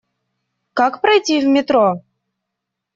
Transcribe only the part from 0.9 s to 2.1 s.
пройти в метро?